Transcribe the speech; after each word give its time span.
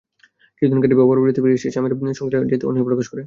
কিছুদিন 0.57 0.79
কাটিয়ে 0.81 0.99
বাবার 1.01 1.17
বাড়িতে 1.21 1.39
ফিরে 1.43 1.55
এসে 1.57 1.67
স্বামীর 1.73 1.93
সংসারে 2.19 2.49
যেতে 2.51 2.65
অনীহা 2.65 2.87
প্রকাশ 2.87 3.07
করে। 3.07 3.19